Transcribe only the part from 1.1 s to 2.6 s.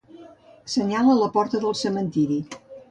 a la porta del cementiri.